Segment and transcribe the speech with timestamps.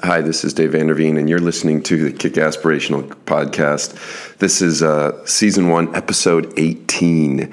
[0.00, 4.36] Hi, this is Dave Vanderveen, and you're listening to the Kick Aspirational podcast.
[4.38, 7.52] This is uh, season one, episode 18.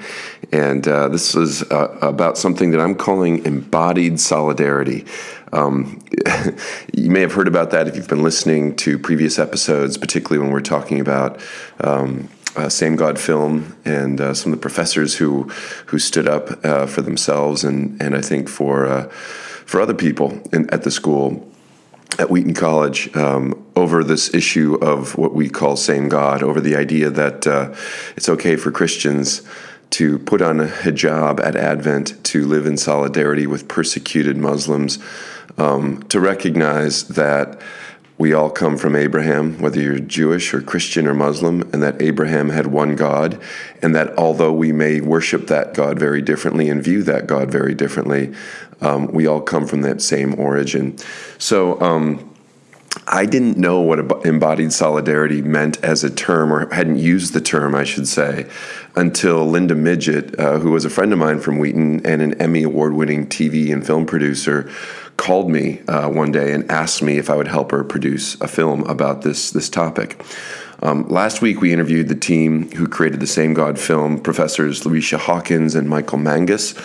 [0.52, 5.06] And uh, this is uh, about something that I'm calling embodied solidarity.
[5.52, 6.00] Um,
[6.94, 10.52] you may have heard about that if you've been listening to previous episodes, particularly when
[10.52, 11.40] we're talking about.
[11.80, 15.42] Um, uh, Same God film and uh, some of the professors who
[15.86, 20.40] who stood up uh, for themselves and and I think for uh, for other people
[20.52, 21.46] in, at the school
[22.18, 26.76] at Wheaton College um, over this issue of what we call same God, over the
[26.76, 27.74] idea that uh,
[28.16, 29.42] it's okay for Christians
[29.90, 34.98] to put on a hijab at Advent, to live in solidarity with persecuted Muslims,
[35.58, 37.60] um, to recognize that
[38.18, 42.48] we all come from Abraham, whether you're Jewish or Christian or Muslim, and that Abraham
[42.48, 43.38] had one God,
[43.82, 47.74] and that although we may worship that God very differently and view that God very
[47.74, 48.34] differently,
[48.80, 50.96] um, we all come from that same origin.
[51.38, 52.32] So, um,
[53.06, 57.74] I didn't know what embodied solidarity meant as a term, or hadn't used the term,
[57.74, 58.46] I should say,
[58.96, 62.62] until Linda Midgett, uh, who was a friend of mine from Wheaton and an Emmy
[62.62, 64.70] Award winning TV and film producer,
[65.16, 68.48] called me uh, one day and asked me if I would help her produce a
[68.48, 70.22] film about this, this topic.
[70.82, 75.18] Um, last week, we interviewed the team who created the Same God film, professors Larycia
[75.18, 76.76] Hawkins and Michael Mangis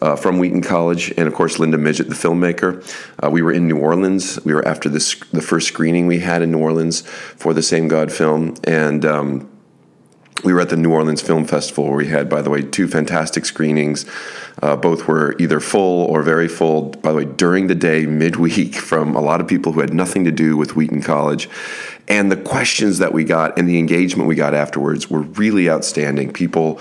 [0.00, 2.80] uh, from Wheaton College, and of course, Linda Midgett, the filmmaker.
[3.22, 4.42] Uh, we were in New Orleans.
[4.44, 7.88] We were after this, the first screening we had in New Orleans for the Same
[7.88, 9.49] God film, and um,
[10.44, 12.88] we were at the New Orleans Film Festival where we had, by the way, two
[12.88, 14.06] fantastic screenings.
[14.62, 18.74] Uh, both were either full or very full, by the way, during the day, midweek,
[18.90, 21.48] from a lot of people who had nothing to do with Wheaton College.
[22.08, 26.32] And the questions that we got and the engagement we got afterwards were really outstanding.
[26.32, 26.80] People,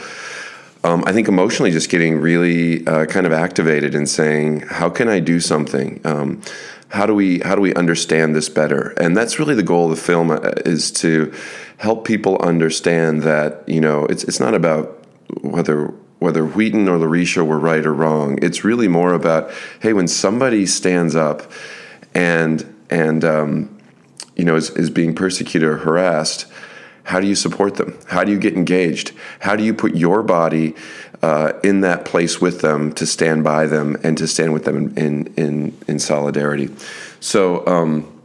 [0.83, 5.07] um, I think, emotionally just getting really uh, kind of activated and saying, "How can
[5.07, 6.41] I do something?" Um,
[6.89, 8.93] how do we how do we understand this better?
[8.97, 11.31] And that's really the goal of the film uh, is to
[11.79, 15.03] help people understand that you know it's it's not about
[15.41, 18.37] whether whether Wheaton or Larycia were right or wrong.
[18.41, 19.51] It's really more about
[19.81, 21.51] hey, when somebody stands up
[22.13, 23.79] and and um,
[24.35, 26.45] you know, is, is being persecuted or harassed,
[27.03, 27.97] how do you support them?
[28.07, 29.11] How do you get engaged?
[29.39, 30.75] How do you put your body
[31.21, 34.97] uh, in that place with them to stand by them and to stand with them
[34.97, 36.69] in in in, solidarity?
[37.19, 37.65] So.
[37.67, 38.15] Um,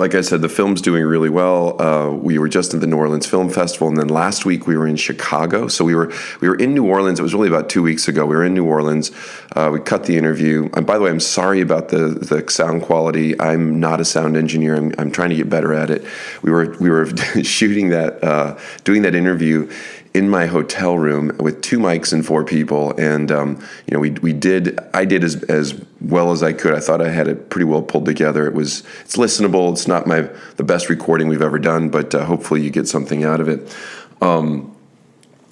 [0.00, 1.80] like I said, the film's doing really well.
[1.80, 4.74] Uh, we were just at the New Orleans Film Festival, and then last week we
[4.74, 5.68] were in Chicago.
[5.68, 7.20] So we were we were in New Orleans.
[7.20, 8.24] It was really about two weeks ago.
[8.24, 9.12] We were in New Orleans.
[9.54, 10.70] Uh, we cut the interview.
[10.72, 13.38] And by the way, I'm sorry about the the sound quality.
[13.38, 14.74] I'm not a sound engineer.
[14.74, 16.02] I'm, I'm trying to get better at it.
[16.40, 17.04] We were we were
[17.42, 19.70] shooting that uh, doing that interview
[20.12, 24.10] in my hotel room with two mics and four people, and um, you know we
[24.10, 26.74] we did I did as as well as I could.
[26.74, 28.46] I thought I had it pretty well pulled together.
[28.46, 29.72] It was it's listenable.
[29.72, 33.24] It's not my the best recording we've ever done, but uh, hopefully you get something
[33.24, 33.76] out of it.
[34.20, 34.76] Um,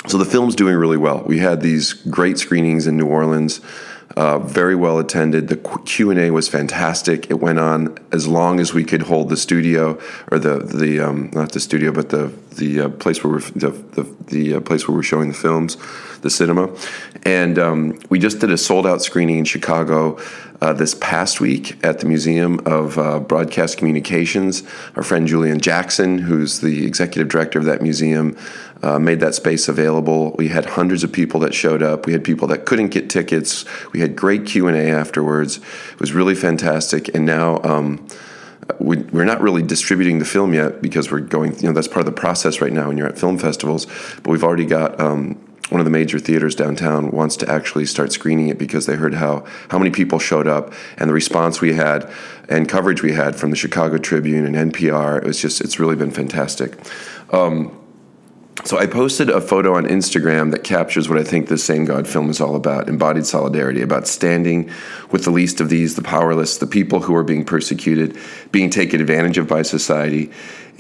[0.07, 1.23] so the film's doing really well.
[1.25, 3.61] We had these great screenings in New Orleans.
[4.17, 5.49] Uh, very well attended.
[5.49, 7.31] The Q and A was fantastic.
[7.31, 10.01] It went on as long as we could hold the studio
[10.33, 13.71] or the the um, not the studio, but the the uh, place where we're the
[13.71, 15.77] the, the uh, place where we're showing the films,
[16.23, 16.75] the cinema,
[17.25, 20.19] and um, we just did a sold out screening in Chicago.
[20.61, 24.65] Uh, this past week at the Museum of uh, Broadcast Communications.
[24.97, 28.37] Our friend Julian Jackson, who's the executive director of that museum,
[28.83, 30.35] uh, made that space available.
[30.39, 32.07] We had hundreds of people that showed up.
[32.07, 33.65] We had people that couldn't get tickets.
[33.93, 35.59] We had great Q and A afterwards.
[35.93, 37.15] It was really fantastic.
[37.15, 38.07] And now um,
[38.79, 41.57] we, are not really distributing the film yet because we're going.
[41.57, 43.87] You know, that's part of the process right now when you're at film festivals.
[44.23, 45.01] But we've already got.
[45.01, 48.97] Um, one of the major theaters downtown wants to actually start screening it because they
[48.97, 52.11] heard how how many people showed up and the response we had
[52.49, 55.19] and coverage we had from the Chicago Tribune and NPR.
[55.19, 56.75] It was just it's really been fantastic.
[57.35, 57.78] Um,
[58.65, 62.09] so I posted a photo on Instagram that captures what I think this Same God
[62.09, 64.71] film is all about embodied solidarity, about standing
[65.11, 68.19] with the least of these, the powerless, the people who are being persecuted,
[68.51, 70.31] being taken advantage of by society,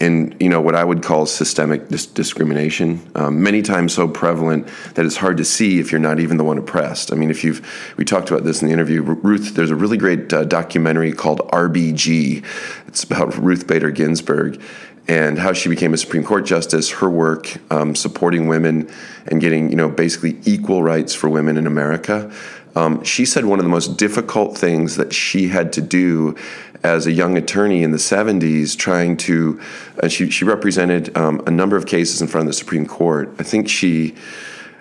[0.00, 4.68] and you know what I would call systemic dis- discrimination, um, many times so prevalent
[4.94, 7.12] that it's hard to see if you're not even the one oppressed.
[7.12, 7.66] I mean, if you've
[7.96, 9.54] we talked about this in the interview, Ruth.
[9.54, 12.44] There's a really great uh, documentary called RBG.
[12.86, 14.62] It's about Ruth Bader Ginsburg,
[15.08, 18.90] and how she became a Supreme Court justice, her work um, supporting women
[19.26, 22.30] and getting, you know, basically equal rights for women in America.
[22.76, 26.36] Um, she said one of the most difficult things that she had to do
[26.84, 29.60] as a young attorney in the 70s, trying to,
[30.02, 33.34] uh, she, she represented um, a number of cases in front of the Supreme Court.
[33.38, 34.14] I think she,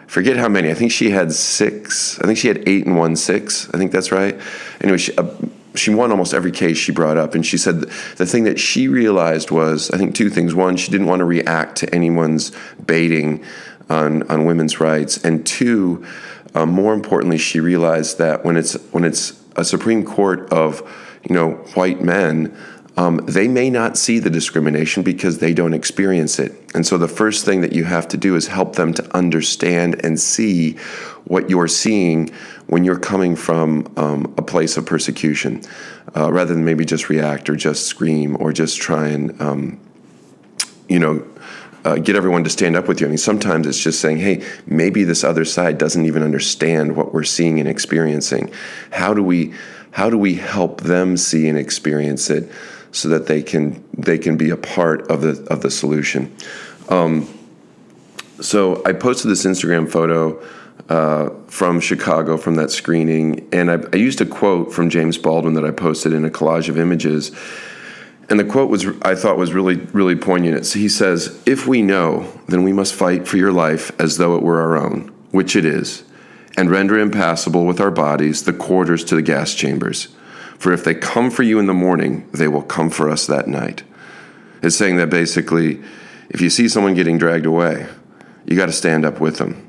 [0.07, 3.15] forget how many, I think she had six, I think she had eight and one
[3.15, 4.39] six, I think that's right.
[4.81, 5.27] Anyway, she, uh,
[5.77, 8.87] she won almost every case she brought up, and she said the thing that she
[8.87, 10.53] realized was I think two things.
[10.53, 12.51] One, she didn't want to react to anyone's
[12.85, 13.43] baiting
[13.89, 16.05] on on women's rights, and two,
[16.55, 20.81] uh, more importantly, she realized that when it's when it's a Supreme Court of
[21.27, 22.55] you know white men
[22.97, 26.51] um, they may not see the discrimination because they don't experience it.
[26.73, 30.03] And so the first thing that you have to do is help them to understand
[30.03, 30.73] and see
[31.25, 32.29] what you're seeing
[32.65, 35.61] when you're coming from um, a place of persecution,
[36.15, 39.79] uh, rather than maybe just react or just scream or just try and, um,
[40.89, 41.25] you know,
[41.85, 43.07] uh, get everyone to stand up with you.
[43.07, 47.13] I mean, sometimes it's just saying, hey, maybe this other side doesn't even understand what
[47.13, 48.51] we're seeing and experiencing.
[48.91, 49.53] How do we,
[49.91, 52.51] how do we help them see and experience it?
[52.91, 56.35] So that they can they can be a part of the of the solution.
[56.89, 57.27] Um,
[58.39, 60.41] so I posted this Instagram photo
[60.89, 65.53] uh, from Chicago from that screening, and I, I, used a quote from James Baldwin
[65.55, 67.31] that I posted in a collage of images.
[68.29, 70.65] And the quote was I thought was really really poignant.
[70.65, 74.35] So he says, "If we know, then we must fight for your life as though
[74.35, 76.03] it were our own, which it is,
[76.55, 80.09] and render impassable with our bodies the quarters to the gas chambers."
[80.57, 83.47] For if they come for you in the morning, they will come for us that
[83.47, 83.83] night.
[84.63, 85.81] It's saying that basically,
[86.29, 87.87] if you see someone getting dragged away,
[88.45, 89.63] you got to stand up with them.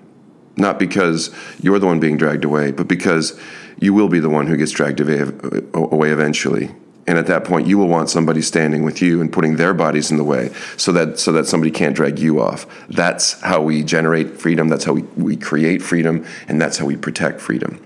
[0.56, 3.38] Not because you're the one being dragged away, but because
[3.80, 5.30] you will be the one who gets dragged uh,
[5.74, 6.74] away eventually.
[7.06, 10.10] And at that point, you will want somebody standing with you and putting their bodies
[10.10, 12.66] in the way so that, so that somebody can't drag you off.
[12.90, 14.68] That's how we generate freedom.
[14.68, 16.26] That's how we, we create freedom.
[16.48, 17.82] And that's how we protect freedom.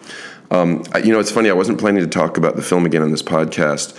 [0.52, 1.48] Um, you know, it's funny.
[1.48, 3.96] I wasn't planning to talk about the film again on this podcast,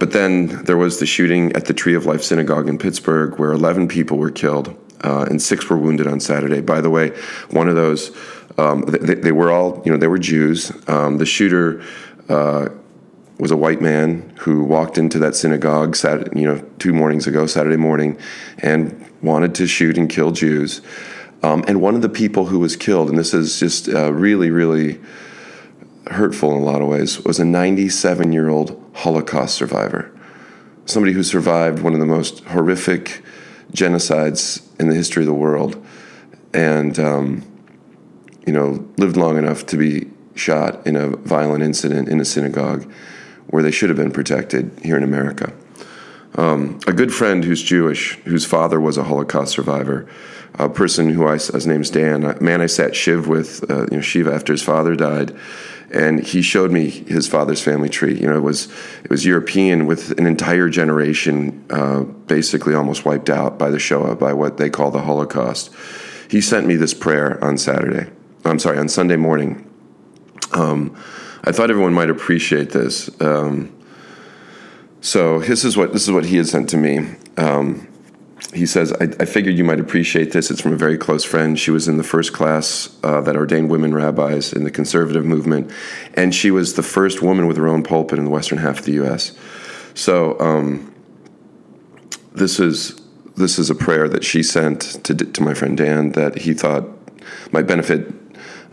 [0.00, 3.52] but then there was the shooting at the Tree of Life Synagogue in Pittsburgh, where
[3.52, 6.60] 11 people were killed uh, and six were wounded on Saturday.
[6.60, 7.10] By the way,
[7.50, 8.10] one of those,
[8.58, 10.72] um, they, they, were all, you know, they were Jews.
[10.88, 11.82] Um, the shooter.
[12.28, 12.70] Uh,
[13.36, 17.46] was a white man who walked into that synagogue, Saturday, you know, two mornings ago,
[17.46, 18.16] Saturday morning,
[18.58, 20.80] and wanted to shoot and kill Jews.
[21.42, 24.52] Um, and one of the people who was killed, and this is just uh, really,
[24.52, 25.00] really
[26.08, 30.10] hurtful in a lot of ways, was a 97 year old Holocaust survivor.
[30.86, 33.22] Somebody who survived one of the most horrific
[33.72, 35.84] genocides in the history of the world
[36.52, 37.42] and, um,
[38.46, 42.90] you know, lived long enough to be shot in a violent incident in a synagogue
[43.48, 45.52] where they should have been protected here in America.
[46.36, 50.08] Um, a good friend who's Jewish, whose father was a Holocaust survivor,
[50.54, 53.96] a person who I, his name's Dan, a man I sat Shiv with, uh, you
[53.96, 55.36] know, Shiva after his father died,
[55.92, 58.18] and he showed me his father's family tree.
[58.18, 58.68] You know, it was
[59.04, 64.16] it was European with an entire generation uh, basically almost wiped out by the Shoah,
[64.16, 65.72] by what they call the Holocaust.
[66.28, 68.10] He sent me this prayer on Saturday.
[68.44, 69.70] I'm sorry, on Sunday morning.
[70.52, 70.96] Um,
[71.44, 73.10] I thought everyone might appreciate this.
[73.20, 73.73] Um,
[75.04, 77.14] so this is what this is what he had sent to me.
[77.36, 77.86] Um,
[78.54, 80.50] he says, I, I, figured you might appreciate this.
[80.50, 81.58] It's from a very close friend.
[81.58, 85.70] She was in the first class uh, that ordained women rabbis in the conservative movement,
[86.14, 88.84] and she was the first woman with her own pulpit in the western half of
[88.86, 89.32] the U.S.
[89.92, 90.94] So um,
[92.32, 92.98] this is
[93.36, 96.88] this is a prayer that she sent to to my friend Dan that he thought
[97.52, 98.10] might benefit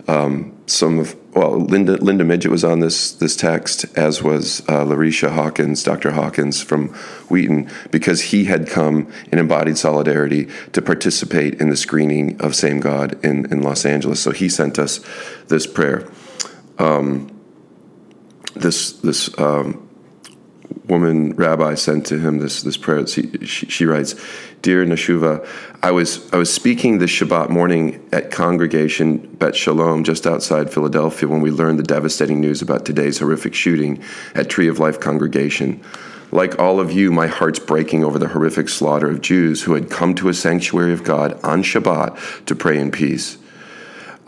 [0.08, 4.84] um, some of well, Linda Linda Midgett was on this this text, as was uh,
[4.84, 6.12] Larycia Hawkins, Dr.
[6.12, 6.88] Hawkins from
[7.30, 12.80] Wheaton, because he had come in embodied solidarity to participate in the screening of Same
[12.80, 14.20] God in, in Los Angeles.
[14.20, 15.00] So he sent us
[15.48, 16.06] this prayer.
[16.78, 17.30] Um,
[18.54, 19.88] this this um,
[20.86, 23.06] woman rabbi sent to him this this prayer.
[23.06, 24.14] She, she, writes,
[24.62, 25.46] "Dear Nashuva,
[25.82, 31.28] I was I was speaking this Shabbat morning at Congregation Bet Shalom just outside Philadelphia
[31.28, 34.02] when we learned the devastating news about today's horrific shooting
[34.34, 35.80] at Tree of Life Congregation."
[36.34, 39.90] Like all of you, my heart's breaking over the horrific slaughter of Jews who had
[39.90, 43.36] come to a sanctuary of God on Shabbat to pray in peace.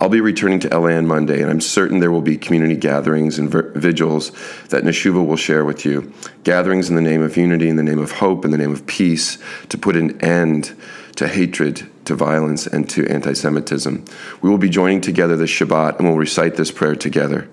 [0.04, 3.38] I'll be returning to LA on Monday, and I'm certain there will be community gatherings
[3.38, 4.32] and vigils
[4.68, 6.12] that Nashuva will share with you.
[6.42, 8.86] Gatherings in the name of unity, in the name of hope, in the name of
[8.86, 9.38] peace,
[9.70, 10.76] to put an end
[11.16, 14.04] to hatred, to violence, and to anti Semitism.
[14.42, 17.48] We will be joining together this Shabbat and we will recite this prayer together.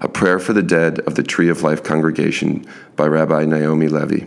[0.00, 2.66] A prayer for the dead of the Tree of Life congregation
[2.96, 4.26] by Rabbi Naomi Levy.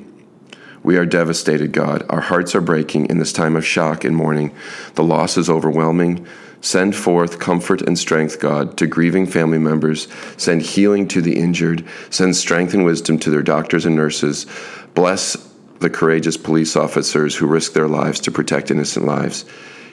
[0.82, 2.06] We are devastated, God.
[2.10, 4.56] Our hearts are breaking in this time of shock and mourning.
[4.96, 6.26] The loss is overwhelming.
[6.62, 10.08] Send forth comfort and strength, God, to grieving family members.
[10.38, 11.86] Send healing to the injured.
[12.10, 14.46] Send strength and wisdom to their doctors and nurses.
[14.94, 15.38] Bless
[15.80, 19.46] the courageous police officers who risk their lives to protect innocent lives.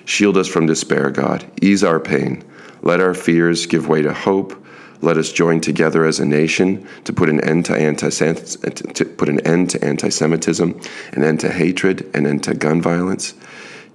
[0.04, 1.44] Shield us from despair, God.
[1.62, 2.42] Ease our pain.
[2.82, 4.64] Let our fears give way to hope.
[5.02, 9.28] Let us join together as a nation to put an end to anti to put
[9.28, 10.80] an end to anti-Semitism,
[11.12, 13.34] an end to hatred, an end to gun violence.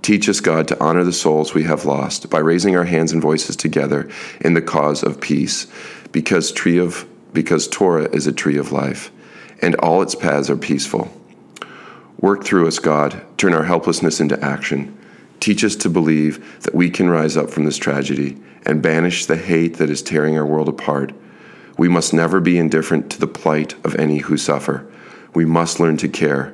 [0.01, 3.21] Teach us, God, to honor the souls we have lost by raising our hands and
[3.21, 5.67] voices together in the cause of peace,
[6.11, 9.11] because tree of because Torah is a tree of life,
[9.61, 11.09] and all its paths are peaceful.
[12.19, 13.21] Work through us, God.
[13.37, 14.97] Turn our helplessness into action.
[15.39, 19.37] Teach us to believe that we can rise up from this tragedy and banish the
[19.37, 21.13] hate that is tearing our world apart.
[21.77, 24.85] We must never be indifferent to the plight of any who suffer.
[25.33, 26.53] We must learn to care,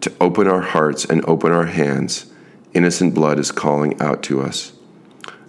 [0.00, 2.32] to open our hearts and open our hands.
[2.74, 4.72] Innocent blood is calling out to us.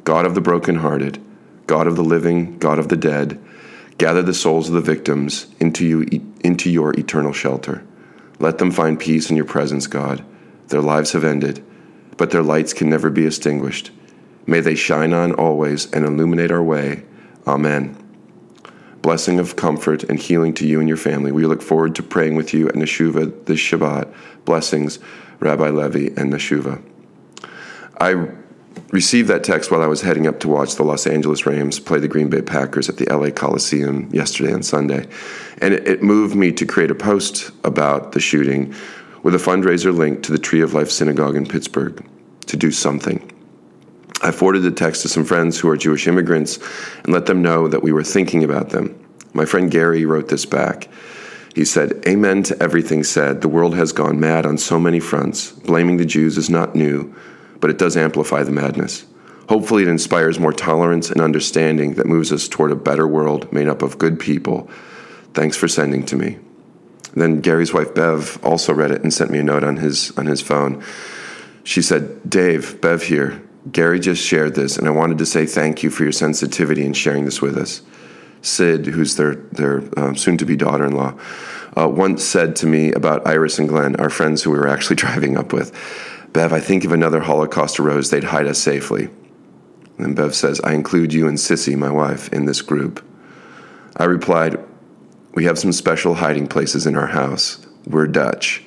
[0.04, 1.20] God of the brokenhearted,
[1.66, 3.44] God of the living, God of the dead,
[3.98, 7.84] gather the souls of the victims into, you, into your eternal shelter.
[8.40, 10.24] Let them find peace in your presence, God.
[10.68, 11.66] Their lives have ended,
[12.18, 13.90] but their lights can never be extinguished.
[14.46, 17.06] May they shine on always and illuminate our way.
[17.48, 17.98] Amen.
[19.02, 21.32] Blessing of comfort and healing to you and your family.
[21.32, 24.14] We look forward to praying with you at Nashuva this Shabbat.
[24.46, 25.00] Blessings,
[25.40, 26.84] Rabbi Levy and Nashuva.
[28.00, 28.28] I
[28.92, 32.00] received that text while I was heading up to watch the Los Angeles Rams play
[32.00, 35.08] the Green Bay Packers at the LA Coliseum yesterday on Sunday.
[35.60, 38.74] And it, it moved me to create a post about the shooting
[39.24, 42.06] with a fundraiser link to the Tree of Life Synagogue in Pittsburgh
[42.48, 43.32] to do something.
[44.22, 46.60] I forwarded the text to some friends who are Jewish immigrants
[47.04, 49.00] and let them know that we were thinking about them.
[49.34, 50.88] My friend Gary wrote this back.
[51.54, 53.42] He said, Amen to everything said.
[53.42, 55.52] The world has gone mad on so many fronts.
[55.52, 57.14] Blaming the Jews is not new,
[57.66, 59.08] but it does amplify the madness.
[59.50, 63.68] Hopefully, it inspires more tolerance and understanding that moves us toward a better world made
[63.68, 64.70] up of good people.
[65.34, 66.38] Thanks for sending to me.
[67.16, 70.28] Then Gary's wife Bev also read it and sent me a note on his on
[70.28, 70.84] his phone.
[71.64, 73.42] She said, "Dave, Bev here.
[73.72, 76.94] Gary just shared this, and I wanted to say thank you for your sensitivity in
[76.94, 77.82] sharing this with us.
[78.44, 81.16] Sid, who's their, their um, soon to be daughter in law,
[81.76, 84.96] uh, once said to me about Iris and Glenn, our friends who we were actually
[85.06, 85.74] driving up with,
[86.36, 89.08] Bev, I think if another Holocaust arose, they'd hide us safely.
[89.98, 93.02] And Bev says, I include you and Sissy, my wife, in this group.
[93.96, 94.58] I replied,
[95.34, 97.66] We have some special hiding places in our house.
[97.88, 98.66] We're Dutch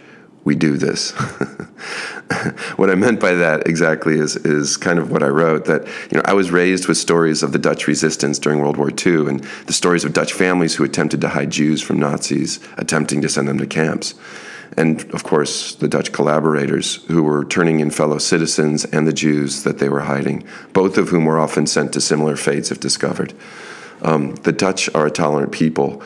[0.49, 1.11] we do this.
[2.77, 6.17] what I meant by that exactly is is kind of what I wrote that you
[6.17, 9.45] know I was raised with stories of the Dutch resistance during World War II and
[9.67, 13.47] the stories of Dutch families who attempted to hide Jews from Nazis, attempting to send
[13.47, 14.15] them to camps.
[14.77, 19.63] And of course, the Dutch collaborators who were turning in fellow citizens and the Jews
[19.63, 23.33] that they were hiding, both of whom were often sent to similar fates if discovered.
[24.03, 26.03] Um, the Dutch are a tolerant people.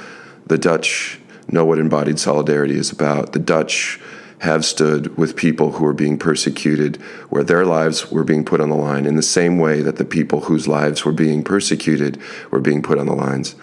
[0.47, 3.33] The Dutch know what embodied solidarity is about.
[3.33, 4.01] The Dutch
[4.39, 6.97] have stood with people who are being persecuted,
[7.31, 10.05] where their lives were being put on the line, in the same way that the
[10.05, 12.19] people whose lives were being persecuted
[12.51, 13.55] were being put on the lines.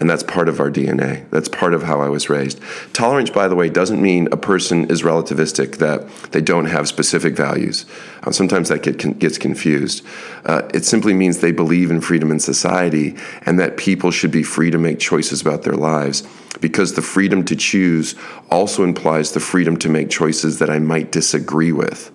[0.00, 1.28] And that's part of our DNA.
[1.30, 2.60] That's part of how I was raised.
[2.92, 7.36] Tolerance, by the way, doesn't mean a person is relativistic, that they don't have specific
[7.36, 7.86] values.
[8.24, 10.04] Uh, sometimes that get, gets confused.
[10.44, 14.42] Uh, it simply means they believe in freedom in society and that people should be
[14.42, 16.26] free to make choices about their lives
[16.60, 18.16] because the freedom to choose
[18.50, 22.10] also implies the freedom to make choices that I might disagree with.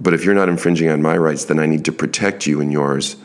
[0.00, 2.72] But if you're not infringing on my rights, then I need to protect you and
[2.72, 3.16] yours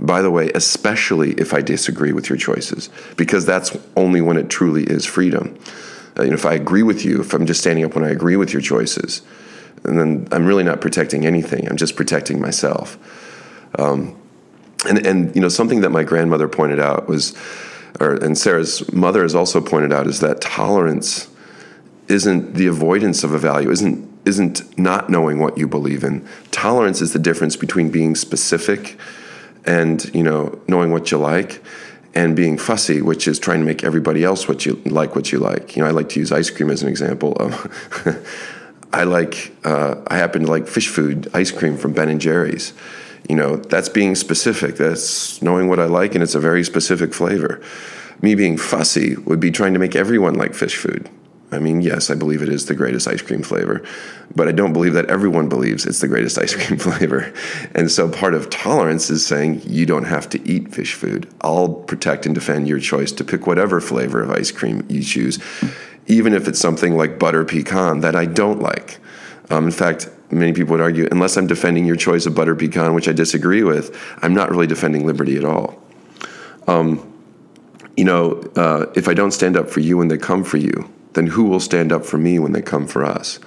[0.00, 4.48] by the way, especially if I disagree with your choices, because that's only when it
[4.48, 5.58] truly is freedom.
[6.18, 8.10] Uh, you know, if I agree with you, if I'm just standing up when I
[8.10, 9.22] agree with your choices,
[9.84, 11.68] and then I'm really not protecting anything.
[11.68, 12.98] I'm just protecting myself.
[13.78, 14.16] Um,
[14.86, 17.36] and and you know something that my grandmother pointed out was,
[18.00, 21.28] or and Sarah's mother has also pointed out is that tolerance
[22.06, 26.26] isn't the avoidance of a value, isn't isn't not knowing what you believe in.
[26.50, 28.96] Tolerance is the difference between being specific
[29.68, 31.62] and you know knowing what you like
[32.14, 35.38] and being fussy, which is trying to make everybody else what you like what you
[35.38, 35.76] like.
[35.76, 37.34] You know, I like to use ice cream as an example.
[37.34, 37.52] of
[38.92, 42.72] I like uh, I happen to like Phish Food ice cream from Ben and Jerry's.
[43.28, 44.76] You know, that's being specific.
[44.76, 47.60] That's knowing what I like, and it's a very specific flavor.
[48.22, 51.10] Me being fussy would be trying to make everyone like Phish Food.
[51.50, 53.82] I mean, yes, I believe it is the greatest ice cream flavor,
[54.34, 57.32] but I don't believe that everyone believes it's the greatest ice cream flavor.
[57.74, 61.28] And so part of tolerance is saying you don't have to eat Phish Food.
[61.40, 65.38] I'll protect and defend your choice to pick whatever flavor of ice cream you choose,
[66.06, 68.98] even if it's something like butter pecan that I don't like.
[69.48, 72.92] Um, in fact, many people would argue, unless I'm defending your choice of butter pecan,
[72.92, 75.82] which I disagree with, I'm not really defending liberty at all.
[76.66, 77.04] Um,
[77.96, 80.88] you know, uh, if I don't stand up for you when they come for you,
[81.14, 83.38] then who will stand up for me when they come for us?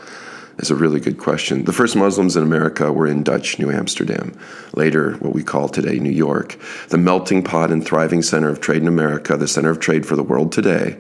[0.62, 1.66] is a really good question.
[1.66, 4.38] The first Muslims in America were in Dutch New Amsterdam,
[4.74, 6.58] later what we call today New York.
[6.90, 10.16] The melting pot and thriving center of trade in America, the center of trade for
[10.16, 10.98] the world today.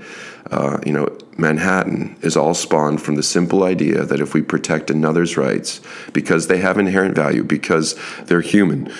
[0.50, 4.90] Uh, you know, Manhattan is all spawned from the simple idea that if we protect
[4.90, 5.80] another's rights
[6.12, 8.92] because they have inherent value, because they're human,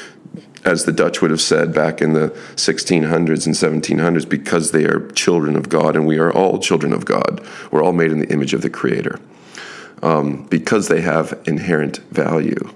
[0.64, 5.08] as the Dutch would have said back in the 1600s and 1700s, because they are
[5.12, 7.46] children of God, and we are all children of God.
[7.72, 9.20] We're all made in the image of the Creator.
[10.04, 12.72] Um, because they have inherent value,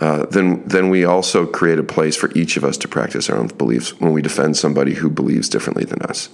[0.00, 3.36] uh, then then we also create a place for each of us to practice our
[3.36, 6.28] own beliefs when we defend somebody who believes differently than us.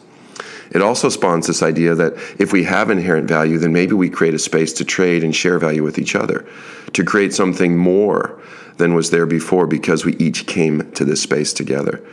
[0.71, 4.35] It also spawns this idea that if we have inherent value, then maybe we create
[4.35, 6.47] a space to trade and share value with each other,
[6.92, 8.40] to create something more
[8.76, 12.04] than was there before because we each came to this space together.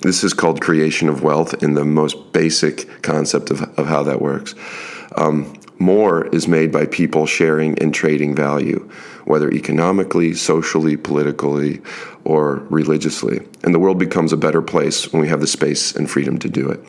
[0.00, 4.22] This is called creation of wealth in the most basic concept of, of how that
[4.22, 4.54] works.
[5.16, 8.90] Um, more is made by people sharing and trading value,
[9.24, 11.80] whether economically, socially, politically,
[12.24, 13.40] or religiously.
[13.62, 16.48] And the world becomes a better place when we have the space and freedom to
[16.48, 16.80] do it.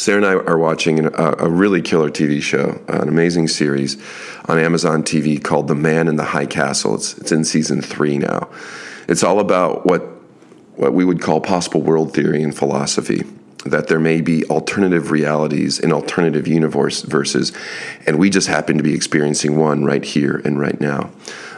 [0.00, 3.98] Sarah and I are watching a, uh, a, really killer TV show, an amazing series
[4.48, 6.94] on Amazon TV called The Man in the High Castle.
[6.94, 8.48] It's, it's in season three now.
[9.08, 10.00] It's all about what,
[10.76, 13.24] what we would call possible world theory and philosophy
[13.66, 17.52] that there may be alternative realities in alternative universes,
[18.06, 21.10] and we just happen to be experiencing one right here and right now.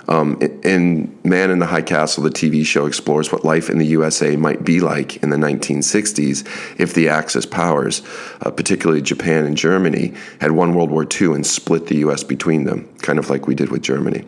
[0.09, 3.87] Um, in Man in the High Castle, the TV show explores what life in the
[3.87, 6.45] USA might be like in the 1960s
[6.79, 8.03] if the Axis powers,
[8.41, 12.65] uh, particularly Japan and Germany, had won World War II and split the US between
[12.65, 14.25] them, kind of like we did with Germany.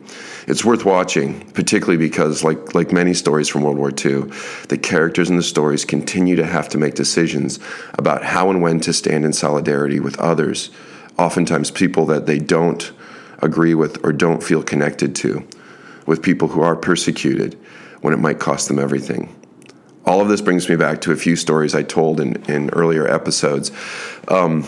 [0.46, 4.30] It's worth watching, particularly because, like, like many stories from World War II,
[4.68, 7.58] the characters in the stories continue to have to make decisions
[7.94, 10.70] about how and when to stand in solidarity with others,
[11.18, 12.92] oftentimes people that they don't
[13.42, 15.46] agree with or don't feel connected to
[16.06, 17.58] with people who are persecuted
[18.00, 19.34] when it might cost them everything.
[20.06, 23.08] All of this brings me back to a few stories I told in, in earlier
[23.08, 23.72] episodes.
[24.28, 24.66] Um,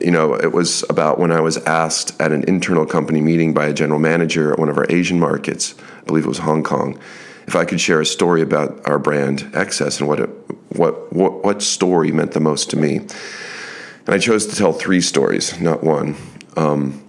[0.00, 3.66] you know, it was about when I was asked at an internal company meeting by
[3.66, 6.98] a general manager at one of our Asian markets, I believe it was Hong Kong,
[7.46, 10.30] if I could share a story about our brand XS and what it,
[10.76, 12.96] what what what story meant the most to me.
[12.96, 16.16] And I chose to tell three stories, not one.
[16.56, 17.01] Um,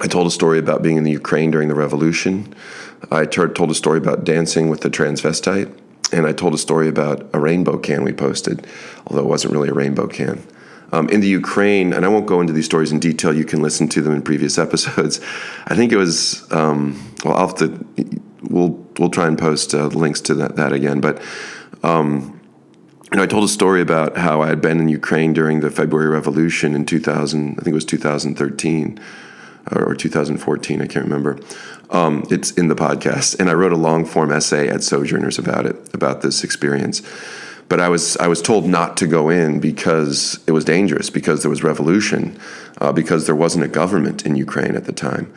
[0.00, 2.54] I told a story about being in the Ukraine during the revolution.
[3.10, 5.72] I told a story about dancing with the transvestite,
[6.12, 8.66] and I told a story about a rainbow can we posted,
[9.06, 10.46] although it wasn't really a rainbow can.
[10.92, 13.34] Um, in the Ukraine, and I won't go into these stories in detail.
[13.34, 15.20] You can listen to them in previous episodes.
[15.66, 16.50] I think it was.
[16.52, 17.86] Um, well, I'll have to.
[18.42, 21.00] We'll we'll try and post uh, links to that, that again.
[21.00, 21.22] But
[21.82, 22.38] um,
[23.10, 25.70] you know, I told a story about how I had been in Ukraine during the
[25.70, 27.52] February Revolution in 2000.
[27.52, 29.00] I think it was 2013
[29.70, 30.82] or 2014.
[30.82, 31.38] I can't remember.
[31.90, 35.66] Um, it's in the podcast, and I wrote a long form essay at Sojourners about
[35.66, 37.02] it, about this experience.
[37.68, 41.42] But I was I was told not to go in because it was dangerous, because
[41.42, 42.38] there was revolution,
[42.80, 45.32] uh, because there wasn't a government in Ukraine at the time.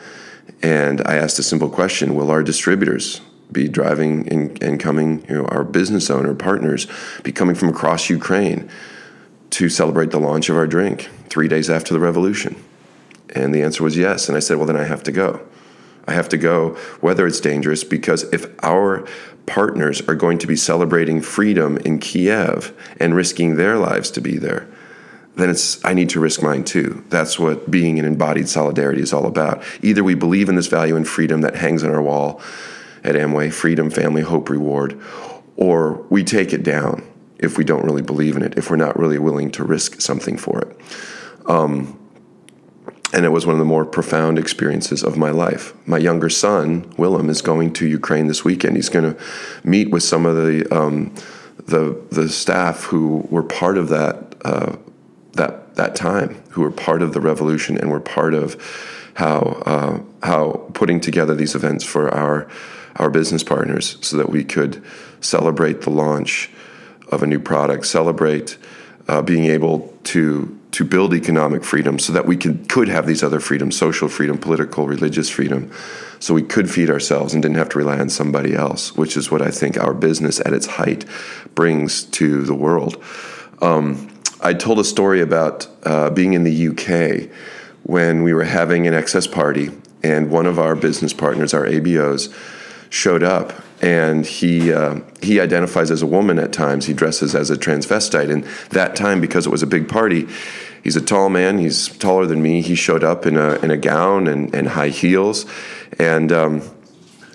[0.62, 3.20] And I asked a simple question: Will our distributors
[3.52, 5.24] be driving and, and coming?
[5.28, 6.86] You know, our business owner partners
[7.22, 8.68] be coming from across Ukraine
[9.50, 12.56] to celebrate the launch of our drink three days after the revolution?
[13.42, 14.28] And the answer was yes.
[14.28, 15.40] And I said, well, then I have to go.
[16.08, 16.70] I have to go,
[17.00, 19.06] whether it's dangerous, because if our
[19.46, 24.36] partners are going to be celebrating freedom in Kiev and risking their lives to be
[24.36, 24.68] there,
[25.34, 27.04] then it's I need to risk mine too.
[27.08, 29.62] That's what being in embodied solidarity is all about.
[29.82, 32.40] Either we believe in this value and freedom that hangs on our wall
[33.04, 35.00] at Amway, freedom, family, hope, reward,
[35.56, 37.06] or we take it down
[37.38, 40.38] if we don't really believe in it, if we're not really willing to risk something
[40.38, 40.80] for it.
[41.46, 41.98] Um,
[43.12, 45.72] and it was one of the more profound experiences of my life.
[45.86, 48.76] My younger son, Willem, is going to Ukraine this weekend.
[48.76, 49.22] He's going to
[49.62, 51.14] meet with some of the um,
[51.66, 54.76] the the staff who were part of that uh,
[55.32, 58.56] that that time, who were part of the revolution and were part of
[59.14, 62.48] how uh, how putting together these events for our
[62.96, 64.82] our business partners, so that we could
[65.20, 66.50] celebrate the launch
[67.12, 68.58] of a new product, celebrate
[69.08, 73.22] uh, being able to to build economic freedom so that we could, could have these
[73.22, 75.72] other freedoms social freedom, political, religious freedom.
[76.18, 79.30] So we could feed ourselves and didn't have to rely on somebody else, which is
[79.30, 81.06] what I think our business at its height
[81.54, 83.02] brings to the world.
[83.62, 84.10] Um,
[84.42, 87.30] I told a story about uh, being in the UK
[87.84, 89.70] when we were having an XS party,
[90.02, 92.34] and one of our business partners, our ABOs,
[92.90, 93.54] showed up
[93.86, 96.86] and he uh, he identifies as a woman at times.
[96.86, 100.26] He dresses as a transvestite, and that time because it was a big party,
[100.82, 101.58] he's a tall man.
[101.58, 102.62] He's taller than me.
[102.62, 105.46] He showed up in a in a gown and, and high heels,
[106.00, 106.62] and um,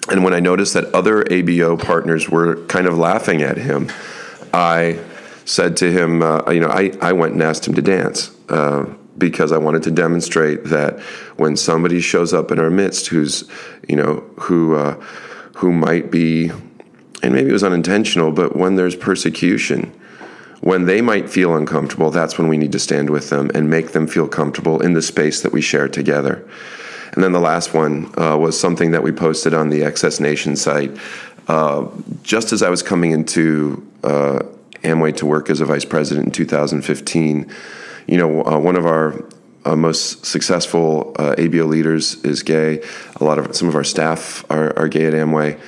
[0.09, 3.89] and when I noticed that other ABO partners were kind of laughing at him,
[4.53, 4.99] I
[5.45, 8.29] said to him, uh, you know, I, I went and asked him to dance.
[8.49, 10.99] Uh, because I wanted to demonstrate that
[11.35, 13.47] when somebody shows up in our midst who's,
[13.87, 14.95] you know, who uh,
[15.55, 16.51] who might be,
[17.23, 19.93] and maybe it was unintentional, but when there's persecution,
[20.61, 23.91] when they might feel uncomfortable, that's when we need to stand with them and make
[23.91, 26.47] them feel comfortable in the space that we share together.
[27.13, 30.55] And then the last one uh, was something that we posted on the XS Nation
[30.55, 30.95] site.
[31.47, 31.87] Uh,
[32.23, 34.39] just as I was coming into uh,
[34.83, 37.51] Amway to work as a vice president in 2015,
[38.07, 39.25] you know, uh, one of our
[39.65, 42.82] uh, most successful uh, ABO leaders is gay.
[43.17, 45.60] A lot of some of our staff are, are gay at Amway.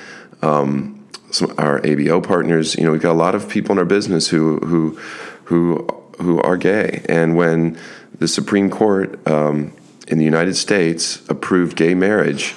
[0.42, 3.84] Um, some our ABO partners, you know, we've got a lot of people in our
[3.84, 4.98] business who who
[5.44, 5.86] who
[6.20, 7.04] who are gay.
[7.08, 7.78] And when
[8.18, 9.72] the Supreme Court um,
[10.08, 12.54] in the United States approved gay marriage,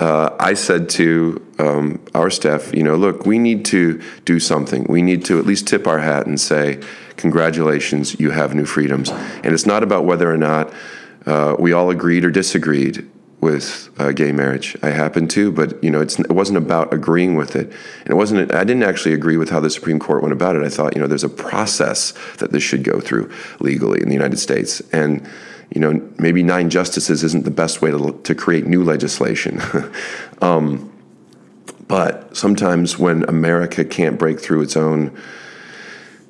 [0.00, 4.84] uh, I said to um, our staff, you know, look, we need to do something.
[4.88, 6.80] We need to at least tip our hat and say,
[7.16, 9.10] congratulations, you have new freedoms.
[9.10, 10.72] And it's not about whether or not
[11.26, 13.08] uh, we all agreed or disagreed
[13.40, 14.76] with uh, gay marriage.
[14.82, 18.54] I happened to, but you know, it wasn't about agreeing with it, and it wasn't.
[18.54, 20.62] I didn't actually agree with how the Supreme Court went about it.
[20.62, 24.14] I thought, you know, there's a process that this should go through legally in the
[24.14, 25.28] United States, and
[25.74, 29.60] you know, maybe nine justices isn't the best way to to create new legislation.
[30.42, 30.92] um,
[31.88, 35.16] but sometimes when America can't break through its own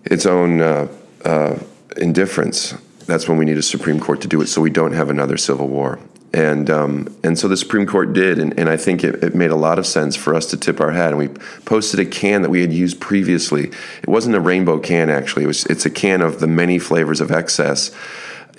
[0.05, 0.89] its own uh,
[1.25, 1.59] uh,
[1.97, 2.75] indifference,
[3.07, 5.37] that's when we need a Supreme Court to do it so we don't have another
[5.37, 5.99] civil war.
[6.35, 9.51] And, um, and so the Supreme Court did, and, and I think it, it, made
[9.51, 11.11] a lot of sense for us to tip our hat.
[11.11, 13.65] And we posted a can that we had used previously.
[14.03, 15.45] It wasn't a rainbow can, actually.
[15.45, 17.95] It was, it's a can of the many flavors of XS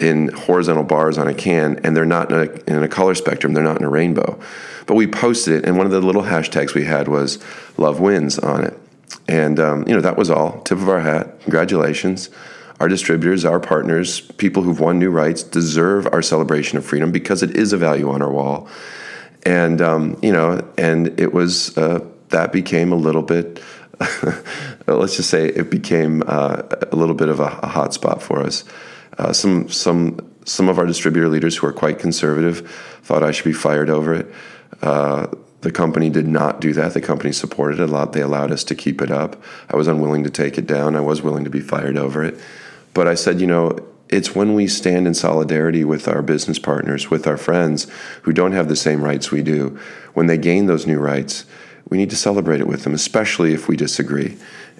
[0.04, 3.54] in horizontal bars on a can, and they're not in a, in a color spectrum,
[3.54, 4.40] they're not in a rainbow.
[4.86, 7.44] But we posted it, and one of the little hashtags we had was
[7.78, 8.78] love wins on it.
[9.28, 10.60] And, um, you know, that was all.
[10.62, 11.40] Tip of our hat.
[11.42, 12.30] Congratulations.
[12.82, 17.42] Our distributors, our partners, people who've won new rights deserve our celebration of freedom because
[17.42, 18.68] it is a value on our wall.
[19.46, 23.62] And, um, you know, and it was, uh, that became a little bit,
[24.88, 28.42] let's just say it became uh, a little bit of a, a hot spot for
[28.42, 28.66] us.
[29.18, 32.70] Uh, some, some, some of our distributor leaders who are quite conservative
[33.04, 34.28] thought I should be fired over it.
[34.82, 35.28] Uh,
[35.62, 36.94] the company did not do that.
[36.94, 38.12] The company supported it a lot.
[38.12, 39.42] They allowed us to keep it up.
[39.70, 40.96] I was unwilling to take it down.
[40.96, 42.38] I was willing to be fired over it.
[42.94, 47.10] But I said, you know, it's when we stand in solidarity with our business partners,
[47.10, 47.88] with our friends
[48.24, 49.80] who don't have the same rights we do,
[50.14, 51.46] when they gain those new rights,
[51.94, 54.36] we need to celebrate it with them, especially if we disagree.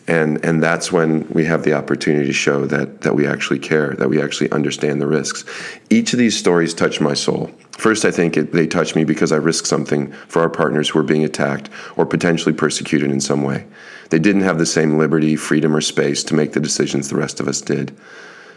[0.08, 3.94] And, and that's when we have the opportunity to show that, that we actually care,
[4.00, 5.46] that we actually understand the risks.
[5.92, 7.52] Each of these stories touch my soul.
[7.74, 10.98] First, I think it, they touch me because I risked something for our partners who
[10.98, 13.68] were being attacked or potentially persecuted in some way.
[14.10, 17.40] They didn't have the same liberty, freedom, or space to make the decisions the rest
[17.40, 17.96] of us did.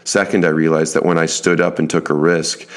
[0.03, 2.67] Second, I realized that when I stood up and took a risk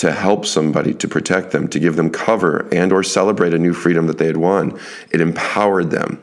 [0.00, 3.74] to help somebody, to protect them, to give them cover and or celebrate a new
[3.74, 6.18] freedom that they had won, it empowered them.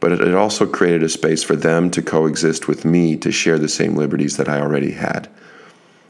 [0.00, 3.70] But it also created a space for them to coexist with me to share the
[3.70, 5.30] same liberties that I already had.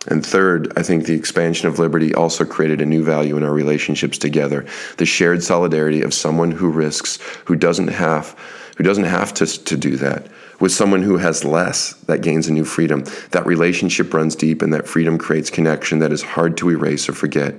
[0.09, 3.53] And third, I think the expansion of liberty also created a new value in our
[3.53, 4.67] relationships together.
[4.97, 8.37] The shared solidarity of someone who risks, who doesn't have,
[8.77, 10.29] who doesn't have to, to do that,
[10.61, 13.05] with someone who has less that gains a new freedom.
[13.33, 17.13] That relationship runs deep and that freedom creates connection that is hard to erase or
[17.13, 17.55] forget.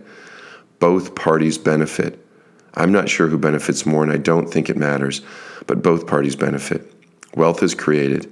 [0.80, 2.24] Both parties benefit.
[2.74, 5.22] I'm not sure who benefits more, and I don't think it matters,
[5.66, 6.92] but both parties benefit.
[7.36, 8.32] Wealth is created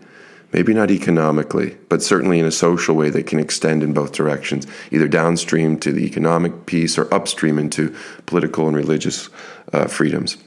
[0.55, 4.65] maybe not economically, but certainly in a social way that can extend in both directions,
[4.89, 7.93] either downstream to the economic piece or upstream into
[8.25, 9.29] political and religious
[9.73, 10.37] uh, freedoms.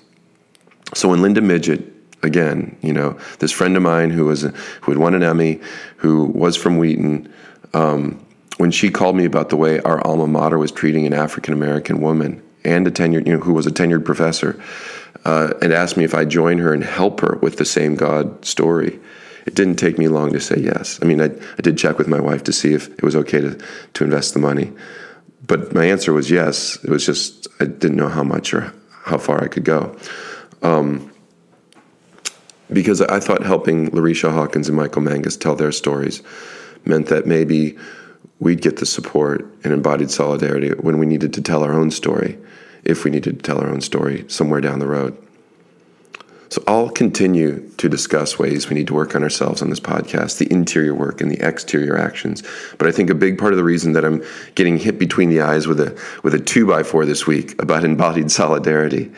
[0.94, 1.92] So when Linda Midgett,
[2.22, 5.60] again, you know, this friend of mine who was who had won an Emmy,
[5.96, 7.32] who was from Wheaton,
[7.74, 8.24] um,
[8.56, 12.00] when she called me about the way our alma mater was treating an African American
[12.00, 14.60] woman and a tenured, you know, who was a tenured professor,
[15.24, 18.44] uh, and asked me if I'd join her and help her with the same God
[18.44, 18.98] story
[19.48, 20.98] it didn't take me long to say yes.
[21.00, 23.40] I mean, I, I did check with my wife to see if it was okay
[23.40, 23.58] to,
[23.94, 24.70] to invest the money.
[25.46, 26.76] But my answer was yes.
[26.84, 29.96] It was just, I didn't know how much or how far I could go.
[30.62, 31.10] Um,
[32.72, 36.22] because I thought helping Larycia Hawkins and Michael Mangis tell their stories
[36.84, 37.76] meant that maybe
[38.40, 42.38] we'd get the support and embodied solidarity when we needed to tell our own story,
[42.84, 45.16] if we needed to tell our own story somewhere down the road.
[46.50, 50.38] So I'll continue to discuss ways we need to work on ourselves on this podcast,
[50.38, 52.42] the interior work and the exterior actions.
[52.78, 55.42] But I think a big part of the reason that I'm getting hit between the
[55.42, 59.12] eyes with a with a two by four this week about embodied solidarity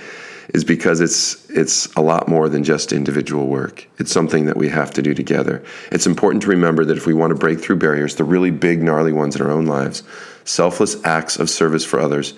[0.53, 3.87] is because it's it's a lot more than just individual work.
[3.99, 5.63] It's something that we have to do together.
[5.93, 8.83] It's important to remember that if we want to break through barriers, the really big
[8.83, 10.03] gnarly ones in our own lives,
[10.45, 12.35] selfless acts of service for others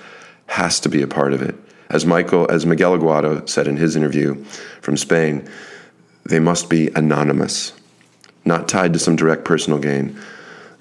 [0.46, 1.54] has to be a part of it.
[1.88, 4.42] As Michael, as Miguel Aguado said in his interview
[4.80, 5.48] from Spain,
[6.24, 7.72] they must be anonymous,
[8.44, 10.18] not tied to some direct personal gain.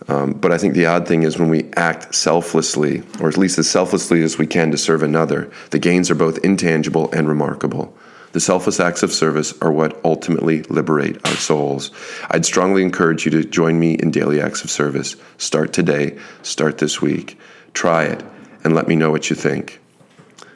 [0.07, 3.59] Um, but I think the odd thing is when we act selflessly, or at least
[3.59, 7.95] as selflessly as we can to serve another, the gains are both intangible and remarkable.
[8.31, 11.91] The selfless acts of service are what ultimately liberate our souls.
[12.29, 15.17] I'd strongly encourage you to join me in daily acts of service.
[15.37, 17.37] Start today, start this week.
[17.73, 18.23] Try it,
[18.63, 19.81] and let me know what you think.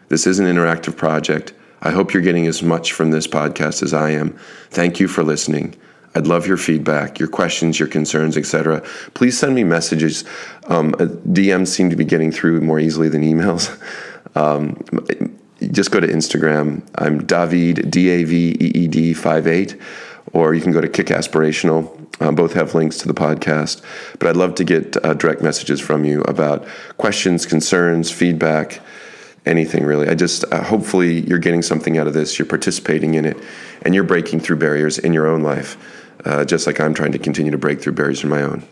[0.07, 1.53] This is an interactive project.
[1.81, 4.37] I hope you're getting as much from this podcast as I am.
[4.69, 5.75] Thank you for listening.
[6.15, 8.81] I'd love your feedback, your questions, your concerns, etc.
[9.13, 10.23] Please send me messages.
[10.67, 13.77] Um, uh, DMs seem to be getting through more easily than emails.
[14.37, 14.83] Um,
[15.71, 16.85] just go to Instagram.
[16.95, 19.77] I'm David D A V E E D five eight,
[20.33, 21.89] or you can go to Kick Aspirational.
[22.21, 23.81] Um, both have links to the podcast.
[24.19, 28.81] But I'd love to get uh, direct messages from you about questions, concerns, feedback
[29.45, 30.09] anything really.
[30.09, 32.37] I just uh, hopefully you're getting something out of this.
[32.37, 33.37] You're participating in it,
[33.83, 35.77] and you're breaking through barriers in your own life,
[36.25, 38.63] uh, just like I'm trying to continue to break through barriers in my own.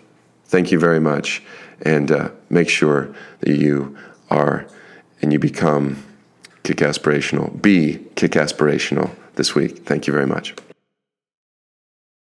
[0.46, 1.42] Thank you very much,
[1.82, 3.98] and uh, make sure that you
[4.30, 4.66] are
[5.22, 6.04] and you become
[6.63, 7.62] kick aspirational.
[7.62, 9.86] Be kick aspirational this week.
[9.86, 10.54] Thank you very much.